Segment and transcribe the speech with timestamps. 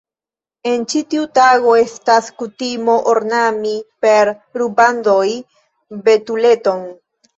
[0.69, 3.75] En ĉi tiu tago estas kutimo ornami
[4.07, 5.27] per rubandoj
[6.09, 6.83] betuleton.